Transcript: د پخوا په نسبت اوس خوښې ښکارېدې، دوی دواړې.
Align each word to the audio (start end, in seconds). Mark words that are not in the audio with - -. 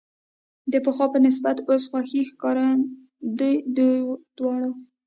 د 0.71 0.73
پخوا 0.85 1.05
په 1.13 1.19
نسبت 1.25 1.57
اوس 1.69 1.83
خوښې 1.89 2.21
ښکارېدې، 2.29 3.53
دوی 3.77 3.95
دواړې. 4.37 4.69